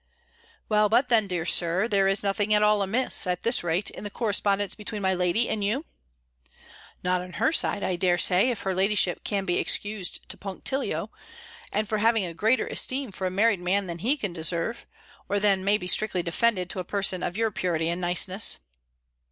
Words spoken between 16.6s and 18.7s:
to a person of your purity and niceness."